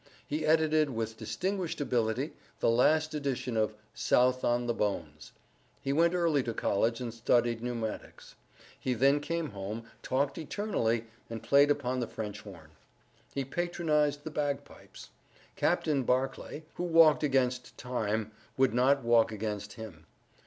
He 0.25 0.47
edited 0.47 0.89
with 0.89 1.15
distinguished 1.17 1.79
ability 1.79 2.33
the 2.59 2.71
last 2.71 3.13
edition 3.13 3.55
of 3.55 3.75
"South 3.93 4.43
on 4.43 4.65
the 4.65 4.73
Bones." 4.73 5.31
He 5.79 5.93
went 5.93 6.15
early 6.15 6.41
to 6.41 6.55
college 6.55 6.99
and 6.99 7.13
studied 7.13 7.61
pneumatics. 7.61 8.33
He 8.79 8.95
then 8.95 9.19
came 9.19 9.51
home, 9.51 9.83
talked 10.01 10.39
eternally, 10.39 11.05
and 11.29 11.43
played 11.43 11.69
upon 11.69 11.99
the 11.99 12.07
French 12.07 12.41
horn. 12.41 12.71
He 13.35 13.45
patronized 13.45 14.23
the 14.23 14.31
bagpipes. 14.31 15.11
Captain 15.55 16.01
Barclay, 16.01 16.63
who 16.77 16.83
walked 16.83 17.21
against 17.21 17.77
Time, 17.77 18.31
would 18.57 18.73
not 18.73 19.03
walk 19.03 19.31
against 19.31 19.73
him. 19.73 20.07